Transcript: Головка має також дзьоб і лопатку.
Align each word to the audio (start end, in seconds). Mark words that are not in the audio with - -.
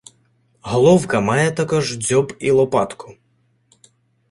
Головка 0.61 1.19
має 1.19 1.51
також 1.51 1.97
дзьоб 1.97 2.37
і 2.39 2.51
лопатку. 2.51 3.17